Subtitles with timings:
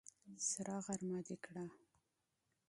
[0.49, 1.65] سره غرمه دې کړه!